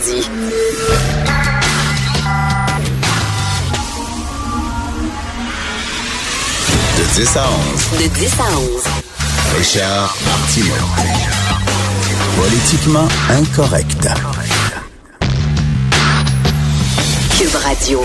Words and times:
De 0.00 0.06
10 7.14 7.36
à 7.36 7.44
11. 7.50 8.02
De 8.02 8.08
10 8.08 8.40
à 8.40 8.48
11. 8.56 8.82
Richard 9.58 10.16
Martineau. 10.24 10.72
Politiquement 12.34 13.08
incorrect. 13.28 14.08
Cube 17.36 17.56
Radio. 17.56 18.00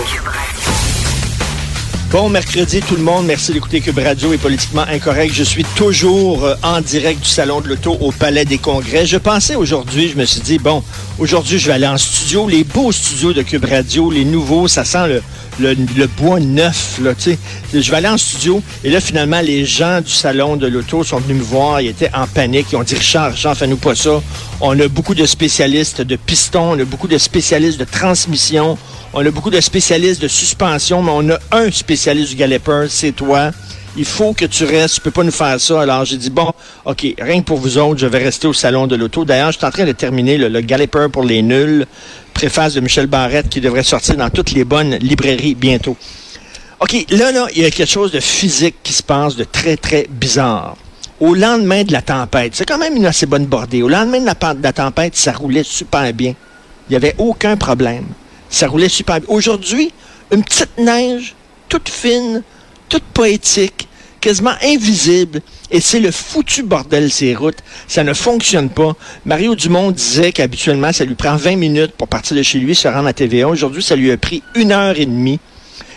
Bon 2.18 2.30
mercredi 2.30 2.80
tout 2.80 2.96
le 2.96 3.02
monde, 3.02 3.26
merci 3.26 3.52
d'écouter 3.52 3.82
Cube 3.82 3.98
Radio 3.98 4.32
et 4.32 4.38
Politiquement 4.38 4.86
Incorrect. 4.88 5.34
Je 5.34 5.42
suis 5.42 5.64
toujours 5.76 6.46
euh, 6.46 6.54
en 6.62 6.80
direct 6.80 7.20
du 7.20 7.28
Salon 7.28 7.60
de 7.60 7.68
l'Auto 7.68 7.94
au 8.00 8.10
Palais 8.10 8.46
des 8.46 8.56
Congrès. 8.56 9.04
Je 9.04 9.18
pensais 9.18 9.54
aujourd'hui, 9.54 10.08
je 10.08 10.16
me 10.16 10.24
suis 10.24 10.40
dit, 10.40 10.58
bon, 10.58 10.82
aujourd'hui 11.18 11.58
je 11.58 11.66
vais 11.66 11.74
aller 11.74 11.86
en 11.86 11.98
studio, 11.98 12.48
les 12.48 12.64
beaux 12.64 12.90
studios 12.90 13.34
de 13.34 13.42
Cube 13.42 13.66
Radio, 13.66 14.10
les 14.10 14.24
nouveaux, 14.24 14.66
ça 14.66 14.82
sent 14.86 15.08
le, 15.08 15.22
le, 15.60 16.06
bois 16.06 16.40
neuf, 16.40 16.98
là, 17.02 17.14
tu 17.14 17.32
sais. 17.32 17.38
Je 17.72 17.90
vais 17.90 17.96
aller 17.96 18.08
en 18.08 18.18
studio 18.18 18.62
et 18.84 18.90
là, 18.90 19.00
finalement, 19.00 19.40
les 19.40 19.64
gens 19.64 20.00
du 20.00 20.10
Salon 20.10 20.56
de 20.56 20.66
l'Auto 20.66 21.04
sont 21.04 21.18
venus 21.18 21.38
me 21.38 21.42
voir, 21.42 21.80
ils 21.80 21.88
étaient 21.88 22.10
en 22.14 22.26
panique, 22.26 22.66
ils 22.72 22.76
ont 22.76 22.82
dit, 22.82 22.94
Richard, 22.94 23.32
Richard, 23.32 23.56
fais-nous 23.56 23.76
pas 23.76 23.94
ça. 23.94 24.22
On 24.60 24.78
a 24.78 24.88
beaucoup 24.88 25.14
de 25.14 25.26
spécialistes 25.26 26.02
de 26.02 26.16
pistons, 26.16 26.72
on 26.72 26.80
a 26.80 26.84
beaucoup 26.84 27.08
de 27.08 27.18
spécialistes 27.18 27.78
de 27.78 27.84
transmission, 27.84 28.78
on 29.12 29.24
a 29.24 29.30
beaucoup 29.30 29.50
de 29.50 29.60
spécialistes 29.60 30.22
de 30.22 30.28
suspension, 30.28 31.02
mais 31.02 31.12
on 31.14 31.30
a 31.30 31.38
un 31.52 31.70
spécialiste 31.70 32.30
du 32.30 32.36
Galloper, 32.36 32.86
c'est 32.88 33.12
toi. 33.12 33.50
Il 33.98 34.04
faut 34.04 34.34
que 34.34 34.44
tu 34.44 34.64
restes, 34.64 34.96
tu 34.96 35.00
peux 35.00 35.10
pas 35.10 35.24
nous 35.24 35.30
faire 35.30 35.58
ça. 35.58 35.80
Alors 35.80 36.04
j'ai 36.04 36.18
dit, 36.18 36.30
bon, 36.30 36.52
OK, 36.84 37.06
rien 37.18 37.40
pour 37.40 37.58
vous 37.58 37.78
autres, 37.78 37.98
je 37.98 38.06
vais 38.06 38.18
rester 38.18 38.46
au 38.46 38.52
salon 38.52 38.86
de 38.86 38.94
l'auto. 38.94 39.24
D'ailleurs, 39.24 39.52
je 39.52 39.58
suis 39.58 39.66
en 39.66 39.70
train 39.70 39.86
de 39.86 39.92
terminer 39.92 40.36
le, 40.36 40.48
le 40.48 41.08
pour 41.08 41.24
les 41.24 41.42
nuls, 41.42 41.86
préface 42.34 42.74
de 42.74 42.80
Michel 42.80 43.06
Barrette, 43.06 43.48
qui 43.48 43.60
devrait 43.60 43.82
sortir 43.82 44.16
dans 44.16 44.28
toutes 44.28 44.52
les 44.52 44.64
bonnes 44.64 44.96
librairies 44.96 45.54
bientôt. 45.54 45.96
OK, 46.80 47.06
là, 47.08 47.32
là, 47.32 47.46
il 47.54 47.62
y 47.62 47.64
a 47.64 47.70
quelque 47.70 47.88
chose 47.88 48.12
de 48.12 48.20
physique 48.20 48.76
qui 48.82 48.92
se 48.92 49.02
passe, 49.02 49.34
de 49.34 49.44
très, 49.44 49.78
très 49.78 50.06
bizarre. 50.10 50.76
Au 51.18 51.34
lendemain 51.34 51.84
de 51.84 51.92
la 51.92 52.02
tempête, 52.02 52.54
c'est 52.54 52.66
quand 52.66 52.76
même 52.76 52.96
une 52.96 53.06
assez 53.06 53.24
bonne 53.24 53.46
bordée. 53.46 53.82
Au 53.82 53.88
lendemain 53.88 54.20
de 54.20 54.26
la, 54.26 54.54
de 54.54 54.62
la 54.62 54.72
tempête, 54.74 55.16
ça 55.16 55.32
roulait 55.32 55.62
super 55.64 56.12
bien. 56.12 56.34
Il 56.88 56.92
n'y 56.92 56.96
avait 56.96 57.14
aucun 57.16 57.56
problème. 57.56 58.04
Ça 58.50 58.68
roulait 58.68 58.90
super 58.90 59.20
bien. 59.20 59.28
Aujourd'hui, 59.30 59.90
une 60.30 60.44
petite 60.44 60.76
neige, 60.76 61.34
toute 61.70 61.88
fine, 61.88 62.42
toute 62.90 63.04
poétique, 63.04 63.85
quasiment 64.26 64.56
invisible. 64.60 65.40
Et 65.70 65.80
c'est 65.80 66.00
le 66.00 66.10
foutu 66.10 66.64
bordel, 66.64 67.12
ces 67.12 67.36
routes. 67.36 67.62
Ça 67.86 68.02
ne 68.02 68.12
fonctionne 68.12 68.70
pas. 68.70 68.96
Mario 69.24 69.54
Dumont 69.54 69.92
disait 69.92 70.32
qu'habituellement, 70.32 70.92
ça 70.92 71.04
lui 71.04 71.14
prend 71.14 71.36
20 71.36 71.54
minutes 71.54 71.92
pour 71.92 72.08
partir 72.08 72.36
de 72.36 72.42
chez 72.42 72.58
lui, 72.58 72.74
se 72.74 72.88
rendre 72.88 73.06
à 73.06 73.12
TVA. 73.12 73.46
Aujourd'hui, 73.48 73.84
ça 73.84 73.94
lui 73.94 74.10
a 74.10 74.16
pris 74.16 74.42
une 74.56 74.72
heure 74.72 74.98
et 74.98 75.06
demie. 75.06 75.38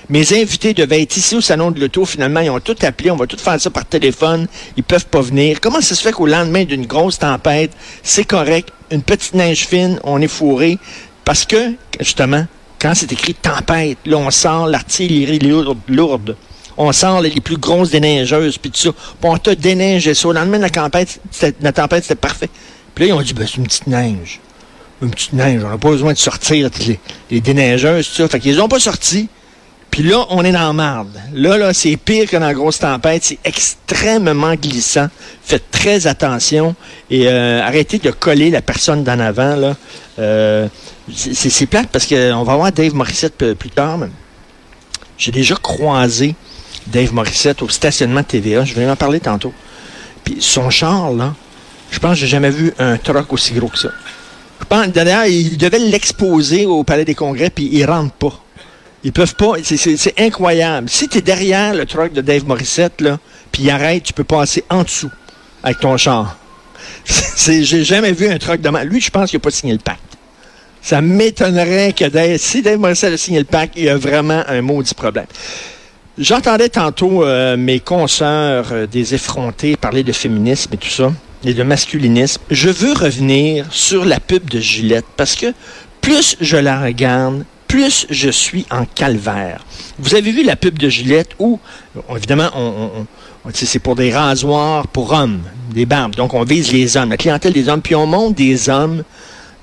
Mes 0.10 0.40
invités 0.40 0.76
devaient 0.76 1.02
être 1.02 1.18
ici 1.18 1.38
au 1.38 1.42
salon 1.42 1.72
de 1.72 1.80
l'auto. 1.80 2.06
Finalement, 2.06 2.42
ils 2.42 2.52
ont 2.52 2.60
tout 2.60 2.76
appelé. 2.84 3.10
On 3.10 3.16
va 3.16 3.26
tout 3.26 3.38
faire 3.38 3.60
ça 3.60 3.72
par 3.72 3.86
téléphone. 3.86 4.46
Ils 4.78 4.84
peuvent 4.84 5.08
pas 5.08 5.22
venir. 5.22 5.60
Comment 5.60 5.82
ça 5.82 5.96
se 5.96 6.04
fait 6.04 6.12
qu'au 6.12 6.28
lendemain 6.28 6.66
d'une 6.66 6.86
grosse 6.86 7.18
tempête, 7.18 7.72
c'est 8.04 8.26
correct, 8.26 8.70
une 8.92 9.02
petite 9.02 9.34
neige 9.34 9.66
fine, 9.66 10.00
on 10.04 10.22
est 10.22 10.28
fourré. 10.28 10.78
Parce 11.26 11.46
que, 11.46 11.74
justement, 12.00 12.46
quand 12.80 12.94
c'est 12.94 13.12
écrit 13.12 13.34
tempête, 13.34 13.98
là, 14.06 14.18
on 14.18 14.30
sent 14.30 14.68
l'artillerie 14.68 15.40
lourde. 15.88 16.36
On 16.82 16.94
sent 16.94 17.22
les 17.22 17.42
plus 17.42 17.58
grosses 17.58 17.92
déneigeuses, 17.92 18.58
puis 18.58 18.72
tout 18.72 18.80
ça. 18.80 18.92
Puis 18.92 19.30
on 19.30 19.38
t'a 19.38 19.54
déneigé 19.54 20.14
ça. 20.14 20.30
Au 20.30 20.32
lendemain 20.32 20.58
de 20.58 20.64
la 20.64 20.70
tempête, 20.70 21.20
la 21.62 21.74
tempête, 21.74 22.04
c'était 22.04 22.16
parfait. 22.16 22.50
Puis 22.96 23.04
là, 23.04 23.14
ils 23.14 23.18
ont 23.18 23.22
dit, 23.22 23.34
ben, 23.34 23.46
c'est 23.46 23.58
une 23.58 23.66
petite 23.66 23.88
neige. 23.88 24.40
Une 25.02 25.12
petite 25.12 25.34
neige. 25.34 25.62
On 25.64 25.70
n'a 25.70 25.78
pas 25.78 25.90
besoin 25.90 26.14
de 26.14 26.18
sortir 26.18 26.70
les, 26.88 27.00
les 27.30 27.42
déneigeuses, 27.42 28.08
tout 28.08 28.16
ça. 28.16 28.30
Fait 28.30 28.40
qu'ils 28.40 28.56
n'ont 28.56 28.70
pas 28.70 28.80
sorti. 28.80 29.28
Puis 29.92 30.04
là, 30.04 30.26
on 30.30 30.46
est 30.46 30.54
dans 30.54 30.68
la 30.68 30.74
marde. 30.74 31.20
Là, 31.34 31.58
là, 31.58 31.74
c'est 31.74 31.98
pire 31.98 32.30
que 32.30 32.38
dans 32.38 32.46
la 32.46 32.54
grosse 32.54 32.80
tempête. 32.80 33.26
C'est 33.26 33.40
extrêmement 33.44 34.54
glissant. 34.56 35.08
Faites 35.44 35.70
très 35.72 36.08
attention 36.08 36.76
et 37.10 37.28
euh, 37.28 37.62
arrêtez 37.62 37.98
de 37.98 38.12
coller 38.12 38.52
la 38.52 38.62
personne 38.62 39.04
d'en 39.04 39.20
avant. 39.20 39.58
Là. 39.58 39.76
Euh, 40.20 40.68
c'est 41.14 41.66
plate 41.66 41.90
parce 41.92 42.06
qu'on 42.06 42.44
va 42.44 42.56
voir 42.56 42.72
Dave 42.72 42.94
Morissette 42.94 43.54
plus 43.56 43.70
tard. 43.70 44.00
J'ai 45.18 45.32
déjà 45.32 45.56
croisé 45.56 46.36
Dave 46.92 47.14
Morissette 47.14 47.62
au 47.62 47.70
stationnement 47.70 48.22
de 48.22 48.26
TVA. 48.26 48.66
Je 48.66 48.74
vais 48.74 48.90
en 48.90 48.96
parler 48.96 49.20
tantôt. 49.20 49.54
Puis 50.24 50.38
son 50.40 50.70
char, 50.70 51.12
là, 51.12 51.34
je 51.92 52.00
pense 52.00 52.12
que 52.12 52.20
j'ai 52.20 52.28
jamais 52.28 52.50
vu 52.50 52.74
un 52.80 52.98
truck 52.98 53.32
aussi 53.34 53.54
gros 53.54 53.68
que 53.68 53.78
ça. 53.78 53.90
Je 54.60 54.66
pense, 54.66 54.88
d'ailleurs, 54.90 55.26
il 55.26 55.58
devait 55.58 55.80
l'exposer 55.80 56.66
au 56.66 56.84
Palais 56.84 57.06
des 57.06 57.16
Congrès, 57.16 57.50
puis 57.50 57.70
il 57.72 57.86
rentre 57.86 58.12
pas. 58.14 58.44
Ils 59.04 59.14
peuvent 59.14 59.36
pas. 59.36 59.54
C'est 59.64 60.20
incroyable. 60.20 60.90
Si 60.90 61.08
tu 61.08 61.20
es 61.20 61.22
derrière 61.22 61.74
le 61.74 61.86
truck 61.86 62.12
de 62.12 62.22
Dave 62.22 62.46
Morissette, 62.46 63.02
là, 63.02 63.18
puis 63.52 63.64
il 63.64 63.70
arrête, 63.70 64.04
tu 64.04 64.14
peux 64.14 64.26
passer 64.26 64.64
en 64.70 64.84
dessous 64.84 65.10
avec 65.64 65.80
ton 65.80 65.96
char. 65.98 66.38
J'ai 67.38 67.84
jamais 67.84 68.12
vu 68.12 68.28
un 68.28 68.38
truck 68.38 68.62
de 68.62 68.70
Lui, 68.86 69.00
je 69.00 69.10
pense 69.10 69.30
qu'il 69.30 69.38
n'a 69.40 69.44
pas 69.44 69.52
signé 69.52 69.74
le 69.74 69.80
pacte. 69.80 70.02
Ça 70.82 71.02
m'étonnerait 71.02 71.94
que 71.94 72.06
Dave, 72.06 72.38
si 72.38 72.62
Dave 72.62 72.80
Morissette 72.80 73.14
a 73.14 73.18
signé 73.18 73.40
le 73.40 73.46
pacte, 73.46 73.74
il 73.76 73.84
y 73.84 73.90
a 73.90 73.98
vraiment 73.98 74.44
un 74.48 74.62
maudit 74.62 74.94
problème. 74.94 75.26
J'entendais 76.20 76.68
tantôt 76.68 77.24
euh, 77.24 77.56
mes 77.56 77.80
consoeurs 77.80 78.74
euh, 78.74 78.88
des 78.88 79.16
effrontés 79.16 79.78
parler 79.78 80.04
de 80.04 80.12
féminisme 80.12 80.74
et 80.74 80.78
tout 80.78 80.90
ça, 80.90 81.14
et 81.46 81.54
de 81.54 81.64
masculinisme. 81.64 82.42
Je 82.52 82.70
veux 82.70 82.92
revenir 82.92 83.66
sur 83.72 84.04
la 84.04 84.20
pub 84.20 84.50
de 84.50 84.60
Gillette 84.60 85.06
parce 85.16 85.38
que 85.38 85.54
plus 86.02 86.36
je 86.42 86.58
la 86.58 86.82
regarde, 86.82 87.46
plus 87.70 88.06
je 88.10 88.30
suis 88.30 88.66
en 88.70 88.84
calvaire. 88.84 89.64
Vous 89.98 90.14
avez 90.14 90.34
vu 90.34 90.44
la 90.44 90.58
pub 90.58 90.78
de 90.78 90.90
Gillette 90.90 91.30
où, 91.40 91.58
évidemment, 92.14 92.50
on, 92.54 93.06
c'est 93.54 93.80
pour 93.80 93.96
des 93.96 94.12
rasoirs 94.14 94.88
pour 94.88 95.14
hommes, 95.14 95.40
des 95.74 95.86
barbes. 95.86 96.16
Donc, 96.16 96.34
on 96.34 96.44
vise 96.44 96.74
les 96.74 96.98
hommes, 96.98 97.12
la 97.12 97.18
clientèle 97.18 97.54
des 97.54 97.70
hommes. 97.70 97.82
Puis 97.82 97.96
on 97.96 98.06
montre 98.06 98.36
des 98.36 98.70
hommes, 98.70 99.04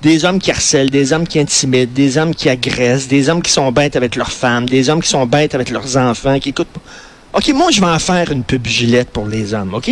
des 0.01 0.25
hommes 0.25 0.39
qui 0.39 0.51
harcèlent, 0.51 0.89
des 0.89 1.13
hommes 1.13 1.27
qui 1.27 1.39
intimident, 1.39 1.91
des 1.93 2.17
hommes 2.17 2.33
qui 2.33 2.49
agressent, 2.49 3.07
des 3.07 3.29
hommes 3.29 3.41
qui 3.41 3.51
sont 3.51 3.71
bêtes 3.71 3.95
avec 3.95 4.15
leurs 4.15 4.31
femmes, 4.31 4.67
des 4.67 4.89
hommes 4.89 5.01
qui 5.01 5.09
sont 5.09 5.25
bêtes 5.25 5.55
avec 5.55 5.69
leurs 5.69 5.97
enfants, 5.97 6.39
qui 6.39 6.49
écoutent. 6.49 6.67
OK, 7.33 7.49
moi, 7.53 7.71
je 7.71 7.81
vais 7.81 7.87
en 7.87 7.99
faire 7.99 8.31
une 8.31 8.43
pub 8.43 8.65
Gillette 8.65 9.09
pour 9.09 9.25
les 9.27 9.53
hommes, 9.53 9.73
OK? 9.73 9.91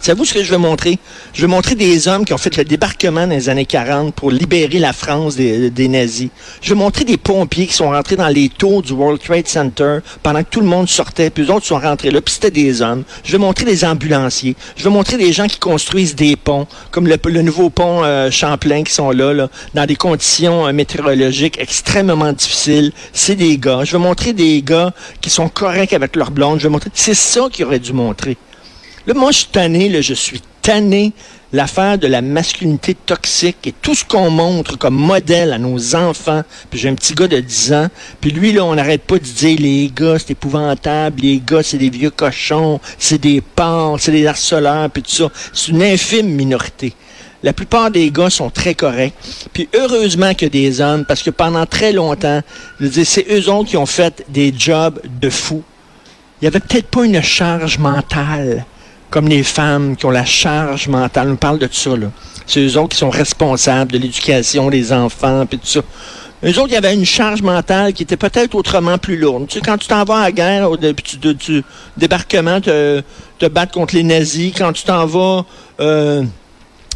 Savez-vous 0.00 0.24
ce 0.24 0.32
que 0.32 0.42
je 0.42 0.50
vais 0.50 0.56
montrer? 0.56 0.98
Je 1.34 1.42
vais 1.42 1.46
montrer 1.46 1.74
des 1.74 2.08
hommes 2.08 2.24
qui 2.24 2.32
ont 2.32 2.38
fait 2.38 2.56
le 2.56 2.64
débarquement 2.64 3.26
dans 3.26 3.34
les 3.34 3.50
années 3.50 3.66
40 3.66 4.14
pour 4.14 4.30
libérer 4.30 4.78
la 4.78 4.94
France 4.94 5.36
des, 5.36 5.88
nazis. 5.88 6.30
Je 6.62 6.70
vais 6.70 6.74
montrer 6.74 7.04
des 7.04 7.18
pompiers 7.18 7.66
qui 7.66 7.74
sont 7.74 7.90
rentrés 7.90 8.16
dans 8.16 8.28
les 8.28 8.48
tours 8.48 8.80
du 8.80 8.94
World 8.94 9.20
Trade 9.20 9.46
Center 9.46 9.98
pendant 10.22 10.42
que 10.42 10.48
tout 10.48 10.62
le 10.62 10.66
monde 10.66 10.88
sortait, 10.88 11.28
puis 11.28 11.44
eux 11.44 11.52
autres 11.52 11.66
sont 11.66 11.78
rentrés 11.78 12.10
là, 12.10 12.22
puis 12.22 12.32
c'était 12.32 12.50
des 12.50 12.80
hommes. 12.80 13.04
Je 13.24 13.32
vais 13.32 13.38
montrer 13.38 13.66
des 13.66 13.84
ambulanciers. 13.84 14.56
Je 14.74 14.84
vais 14.84 14.90
montrer 14.90 15.18
des 15.18 15.34
gens 15.34 15.46
qui 15.46 15.58
construisent 15.58 16.14
des 16.14 16.34
ponts, 16.34 16.66
comme 16.92 17.06
le, 17.06 17.42
nouveau 17.42 17.68
pont 17.68 18.02
euh, 18.02 18.30
Champlain 18.30 18.84
qui 18.84 18.94
sont 18.94 19.10
là, 19.10 19.48
dans 19.74 19.84
des 19.84 19.96
conditions 19.96 20.66
euh, 20.66 20.72
météorologiques 20.72 21.58
extrêmement 21.60 22.32
difficiles. 22.32 22.92
C'est 23.12 23.36
des 23.36 23.58
gars. 23.58 23.84
Je 23.84 23.92
vais 23.92 24.02
montrer 24.02 24.32
des 24.32 24.62
gars 24.62 24.94
qui 25.20 25.28
sont 25.28 25.50
corrects 25.50 25.92
avec 25.92 26.16
leur 26.16 26.30
blonde. 26.30 26.58
Je 26.58 26.62
vais 26.64 26.70
montrer. 26.70 26.88
C'est 26.94 27.12
ça 27.12 27.48
qu'il 27.52 27.66
aurait 27.66 27.80
dû 27.80 27.92
montrer. 27.92 28.38
Là, 29.06 29.14
moi, 29.14 29.30
je 29.30 29.38
suis 29.38 29.46
tanné, 29.46 29.88
là, 29.88 30.00
je 30.00 30.14
suis 30.14 30.42
tanné 30.60 31.12
l'affaire 31.52 31.98
de 31.98 32.06
la 32.06 32.20
masculinité 32.20 32.94
toxique 32.94 33.66
et 33.66 33.72
tout 33.72 33.94
ce 33.94 34.04
qu'on 34.04 34.30
montre 34.30 34.76
comme 34.76 34.94
modèle 34.94 35.52
à 35.52 35.58
nos 35.58 35.96
enfants. 35.96 36.42
Puis 36.70 36.78
j'ai 36.78 36.88
un 36.88 36.94
petit 36.94 37.14
gars 37.14 37.26
de 37.26 37.40
10 37.40 37.72
ans, 37.72 37.88
puis 38.20 38.30
lui, 38.30 38.52
là, 38.52 38.64
on 38.64 38.74
n'arrête 38.74 39.02
pas 39.02 39.18
de 39.18 39.24
dire, 39.24 39.58
les 39.58 39.90
gars, 39.94 40.18
c'est 40.18 40.32
épouvantable, 40.32 41.22
les 41.22 41.42
gars, 41.44 41.62
c'est 41.62 41.78
des 41.78 41.90
vieux 41.90 42.10
cochons, 42.10 42.78
c'est 42.98 43.20
des 43.20 43.40
porcs, 43.40 44.00
c'est 44.00 44.12
des 44.12 44.26
harceleurs, 44.26 44.90
puis 44.90 45.02
tout 45.02 45.10
ça. 45.10 45.28
C'est 45.52 45.72
une 45.72 45.82
infime 45.82 46.28
minorité. 46.28 46.94
La 47.42 47.54
plupart 47.54 47.90
des 47.90 48.10
gars 48.10 48.28
sont 48.28 48.50
très 48.50 48.74
corrects. 48.74 49.14
Puis 49.54 49.68
heureusement 49.74 50.34
que 50.34 50.44
des 50.44 50.82
hommes, 50.82 51.06
parce 51.06 51.22
que 51.22 51.30
pendant 51.30 51.64
très 51.64 51.92
longtemps, 51.92 52.42
je 52.78 52.86
veux 52.86 53.04
c'est 53.04 53.26
eux 53.30 53.50
autres 53.50 53.70
qui 53.70 53.78
ont 53.78 53.86
fait 53.86 54.22
des 54.28 54.52
jobs 54.56 55.00
de 55.20 55.30
fous. 55.30 55.62
Il 56.40 56.44
n'y 56.44 56.48
avait 56.48 56.60
peut-être 56.60 56.88
pas 56.88 57.04
une 57.04 57.22
charge 57.22 57.78
mentale 57.78 58.66
comme 59.10 59.28
les 59.28 59.42
femmes 59.42 59.96
qui 59.96 60.06
ont 60.06 60.10
la 60.10 60.24
charge 60.24 60.88
mentale. 60.88 61.30
On 61.30 61.36
parle 61.36 61.58
de 61.58 61.68
ça, 61.70 61.96
là. 61.96 62.06
C'est 62.46 62.60
eux 62.60 62.78
autres 62.78 62.90
qui 62.90 62.98
sont 62.98 63.10
responsables 63.10 63.92
de 63.92 63.98
l'éducation 63.98 64.70
des 64.70 64.92
enfants, 64.92 65.46
puis 65.46 65.58
tout 65.58 65.66
ça. 65.66 65.80
Eux 66.42 66.58
autres, 66.58 66.72
y 66.72 66.94
une 66.94 67.04
charge 67.04 67.42
mentale 67.42 67.92
qui 67.92 68.02
était 68.02 68.16
peut-être 68.16 68.54
autrement 68.54 68.96
plus 68.96 69.16
lourde. 69.16 69.46
Tu 69.46 69.58
sais, 69.58 69.60
quand 69.60 69.76
tu 69.76 69.88
t'en 69.88 70.04
vas 70.04 70.18
à 70.18 70.22
la 70.22 70.32
guerre, 70.32 70.70
au 70.70 70.76
du, 70.76 71.64
débarquement, 71.98 72.60
te, 72.60 73.02
te 73.38 73.46
battre 73.46 73.72
contre 73.72 73.94
les 73.94 74.02
nazis, 74.02 74.52
quand 74.56 74.72
tu 74.72 74.84
t'en 74.84 75.04
vas... 75.04 75.44
Euh, 75.80 76.24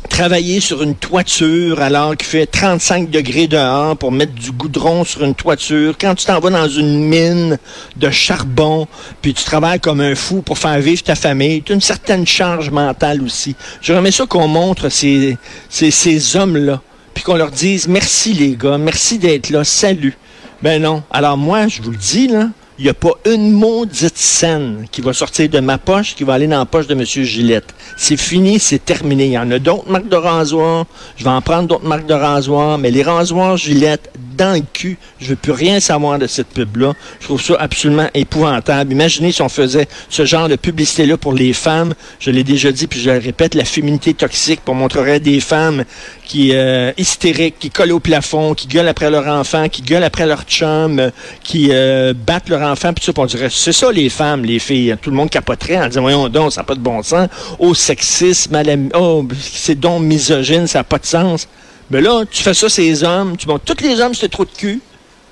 travailler 0.09 0.61
sur 0.61 0.83
une 0.83 0.95
toiture 0.95 1.81
alors 1.81 2.17
qu'il 2.17 2.27
fait 2.27 2.47
35 2.47 3.11
degrés 3.11 3.47
dehors 3.47 3.97
pour 3.97 4.13
mettre 4.13 4.33
du 4.33 4.53
goudron 4.53 5.05
sur 5.05 5.25
une 5.25 5.35
toiture, 5.35 5.97
quand 6.01 6.15
tu 6.15 6.27
t'en 6.27 6.41
vas 6.41 6.51
dans 6.51 6.69
une 6.69 7.05
mine 7.05 7.59
de 7.97 8.11
charbon, 8.11 8.87
puis 9.23 9.35
tu 9.35 9.45
travailles 9.45 9.81
comme 9.81 10.01
un 10.01 10.15
fou 10.15 10.43
pour 10.43 10.59
faire 10.59 10.79
vivre 10.79 11.03
ta 11.03 11.15
famille, 11.15 11.63
tu 11.63 11.73
as 11.73 11.75
une 11.75 11.81
certaine 11.81 12.27
charge 12.27 12.71
mentale 12.71 13.23
aussi. 13.23 13.57
Je 13.81 13.93
remets 13.93 14.13
ça 14.13 14.27
qu'on 14.27 14.49
montre 14.49 14.89
ces, 14.89 15.37
ces, 15.69 15.91
ces 15.91 16.37
hommes-là. 16.37 16.81
puis 17.13 17.25
qu'on 17.25 17.37
leur 17.37 17.51
dise 17.51 17.89
merci 17.89 18.35
les 18.35 18.57
gars, 18.57 18.79
merci 18.79 19.19
d'être 19.19 19.51
là, 19.51 19.65
salut. 19.65 20.17
Ben 20.63 20.81
non. 20.81 21.03
Alors 21.11 21.37
moi, 21.37 21.69
je 21.69 21.83
vous 21.83 21.91
le 21.91 21.97
dis, 21.97 22.29
là, 22.29 22.49
il 22.79 22.85
n'y 22.85 22.91
a 22.91 22.95
pas 22.95 23.13
une 23.25 23.53
maudite 23.53 24.17
scène 24.17 24.87
qui 24.91 25.01
va 25.01 25.13
sortir 25.13 25.49
de 25.49 25.61
ma 25.61 25.79
poche 25.79 26.15
qui 26.17 26.25
va 26.25 26.35
aller 26.35 26.49
dans 26.49 26.59
la 26.59 26.65
poche 26.65 26.89
de 26.89 26.95
M. 26.95 27.05
Gillette. 27.05 27.73
C'est 27.97 28.17
fini, 28.17 28.59
c'est 28.59 28.85
terminé. 28.85 29.27
Il 29.27 29.33
y 29.33 29.39
en 29.39 29.51
a 29.53 29.61
d'autres 29.61 29.89
marques 29.89 30.09
de 30.09 30.17
rasoir. 30.17 30.87
Je 31.17 31.23
vais 31.23 31.31
en 31.31 31.41
prendre 31.41 31.69
d'autres 31.69 31.87
marques 31.87 32.07
de 32.07 32.15
rasoir, 32.15 32.79
mais 32.79 32.91
les 32.91 33.05
rasoirs 33.05 33.57
Gillette, 33.57 34.11
dans 34.37 34.55
le 34.55 34.63
cul, 34.73 34.99
je 35.21 35.29
veux 35.29 35.37
plus 35.37 35.53
rien 35.53 35.81
savoir 35.81 36.19
de 36.19 36.27
cette 36.27 36.49
pub-là. 36.49 36.93
Je 37.21 37.27
trouve 37.27 37.43
ça 37.43 37.57
absolument 37.59 38.09
épouvantable. 38.15 38.93
Imaginez 38.93 39.33
si 39.33 39.43
on 39.43 39.49
faisait 39.49 39.89
ce 40.09 40.25
genre 40.25 40.49
de 40.49 40.57
publicité-là 40.57 41.17
pour 41.17 41.33
les 41.33 41.53
femmes. 41.53 41.95
Je 42.21 42.31
l'ai 42.31 42.45
déjà 42.45 42.73
dit, 42.73 42.87
puis 42.87 43.01
je 43.01 43.11
le 43.11 43.19
répète, 43.19 43.55
la 43.55 43.65
féminité 43.65 44.15
toxique, 44.15 44.61
pour 44.65 44.75
montrer 44.75 45.21
des 45.21 45.41
femmes 45.41 45.85
qui 46.25 46.53
euh, 46.55 46.93
hystériques, 46.97 47.57
qui 47.59 47.71
collent 47.71 47.93
au 47.93 48.01
plafond, 48.01 48.55
qui 48.55 48.67
gueulent 48.67 48.89
après 48.89 49.11
leur 49.11 49.27
enfant, 49.27 49.69
qui 49.69 49.83
gueulent 49.83 50.05
après 50.05 50.27
leur 50.27 50.43
chum, 50.45 51.11
qui 51.43 51.69
euh, 51.71 52.15
battent 52.15 52.49
leur 52.49 52.63
enfant, 52.63 52.93
puis 52.93 53.05
ça, 53.05 53.13
on 53.17 53.27
dirait, 53.27 53.49
c'est 53.51 53.73
ça 53.73 53.93
les 53.93 54.09
femmes, 54.09 54.45
les 54.45 54.59
filles. 54.59 54.97
Tout 55.01 55.11
le 55.11 55.17
monde 55.17 55.31
capoterait 55.31 55.79
en 55.79 55.89
disant, 55.89 56.03
voyons 56.03 56.29
donc, 56.29 56.53
ça 56.53 56.61
n'a 56.61 56.65
pas 56.65 56.75
de 56.75 56.81
bon 56.81 57.03
sens. 57.03 57.29
Oh, 57.59 57.75
sexisme, 57.75 58.63
oh, 58.95 59.27
c'est 59.41 59.79
donc 59.79 60.03
misogyne, 60.03 60.67
ça 60.67 60.81
n'a 60.81 60.85
pas 60.85 60.99
de 60.99 61.07
sens. 61.07 61.49
Mais 61.95 62.01
là, 62.01 62.25
tu 62.29 62.43
fais 62.43 62.55
ça, 62.55 62.69
ces 62.69 63.05
hommes, 63.05 63.37
tu 63.37 63.47
montres 63.47 63.73
tous 63.73 63.85
les 63.85 64.01
hommes, 64.01 64.15
c'est 64.15 64.29
trop 64.29 64.45
de 64.45 64.51
cul. 64.51 64.81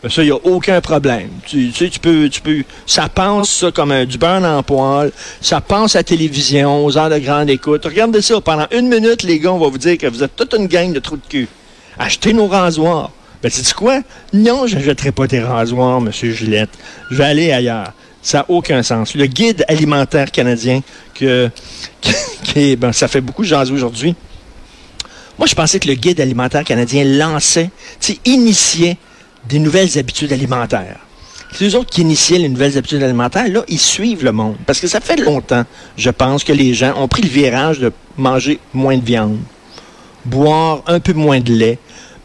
Mais 0.01 0.09
ça, 0.09 0.23
il 0.23 0.27
n'y 0.27 0.31
a 0.31 0.39
aucun 0.45 0.81
problème. 0.81 1.29
Tu, 1.45 1.73
sais, 1.73 1.89
tu 1.89 1.99
peux, 1.99 2.29
tu 2.29 2.41
peux, 2.41 2.63
ça 2.87 3.09
pense 3.09 3.51
ça 3.51 3.73
comme 3.73 3.91
un, 3.91 4.05
du 4.05 4.17
beurre 4.17 4.45
en 4.45 4.63
poil. 4.63 5.11
Ça 5.41 5.61
pense 5.61 5.97
à 5.97 5.99
la 5.99 6.05
télévision, 6.05 6.85
aux 6.85 6.97
heures 6.97 7.11
de 7.11 7.19
grande 7.19 7.51
écoute. 7.51 7.85
Regardez 7.85 8.23
ça. 8.23 8.41
Pendant 8.41 8.69
une 8.71 8.87
minute, 8.87 9.25
les 9.25 9.41
gars, 9.41 9.53
on 9.53 9.59
va 9.59 9.67
vous 9.71 9.79
dire 9.79 9.99
que 9.99 10.07
vous 10.07 10.23
êtes 10.23 10.37
toute 10.37 10.55
une 10.55 10.69
gang 10.69 10.93
de 10.93 11.01
trous 11.01 11.17
de 11.17 11.27
cul. 11.29 11.49
Achetez 11.99 12.33
nos 12.33 12.47
rasoirs. 12.47 13.11
Ben, 13.43 13.51
tu 13.51 13.61
dis 13.61 13.75
quoi? 13.75 13.99
Non, 14.33 14.69
je 14.69 14.77
n'achèterai 14.77 15.11
pas 15.11 15.27
tes 15.27 15.41
rasoirs, 15.41 16.01
Monsieur 16.01 16.31
Gillette. 16.31 16.71
Je 17.11 17.17
vais 17.17 17.25
aller 17.25 17.51
ailleurs. 17.51 17.93
Ça 18.23 18.39
n'a 18.39 18.45
aucun 18.51 18.85
sens. 18.85 19.17
Le 19.17 19.27
guide 19.27 19.65
alimentaire 19.67 20.31
canadien, 20.31 20.81
que, 21.13 21.51
ben, 22.77 22.93
ça 22.93 23.09
fait 23.09 23.21
beaucoup 23.21 23.43
de 23.43 23.49
gens 23.49 23.69
aujourd'hui. 23.69 24.15
Moi, 25.43 25.49
je 25.49 25.57
pensais 25.57 25.81
que 25.81 25.89
le 25.89 25.95
guide 25.95 26.21
alimentaire 26.21 26.63
canadien 26.63 27.03
lançait, 27.03 27.71
initiait 28.25 28.97
des 29.49 29.59
nouvelles 29.59 29.99
habitudes 29.99 30.33
alimentaires. 30.33 31.01
C'est 31.53 31.65
eux 31.67 31.77
autres 31.77 31.91
qui 31.91 32.03
initiaient 32.03 32.39
les 32.39 32.49
nouvelles 32.49 32.79
habitudes 32.79 33.03
alimentaires. 33.03 33.49
Là, 33.49 33.65
ils 33.67 33.81
suivent 33.81 34.23
le 34.23 34.31
monde. 34.31 34.55
Parce 34.67 34.79
que 34.79 34.87
ça 34.87 35.01
fait 35.01 35.17
longtemps, 35.17 35.65
je 35.97 36.11
pense, 36.11 36.45
que 36.45 36.53
les 36.53 36.75
gens 36.75 36.95
ont 36.97 37.09
pris 37.09 37.23
le 37.23 37.29
virage 37.29 37.81
de 37.81 37.91
manger 38.17 38.61
moins 38.73 38.97
de 38.97 39.05
viande, 39.05 39.41
boire 40.25 40.85
un 40.87 41.01
peu 41.01 41.13
moins 41.13 41.41
de 41.41 41.53
lait, 41.53 41.79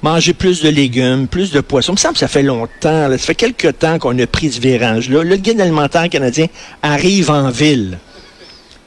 manger 0.03 0.33
plus 0.33 0.61
de 0.61 0.69
légumes, 0.69 1.27
plus 1.27 1.49
de 1.49 1.61
poissons. 1.61 1.93
Il 1.93 1.95
me 1.95 1.99
semble 1.99 2.13
que 2.13 2.19
ça 2.19 2.27
fait 2.27 2.43
longtemps, 2.43 3.09
ça 3.09 3.17
fait 3.17 3.33
quelques 3.33 3.79
temps 3.79 3.97
qu'on 3.97 4.19
a 4.19 4.27
pris 4.27 4.51
ce 4.51 4.61
virage-là. 4.61 5.23
Le 5.23 5.37
guide 5.37 5.59
alimentaire 5.59 6.07
canadien 6.07 6.45
arrive 6.83 7.31
en 7.31 7.49
ville. 7.49 7.97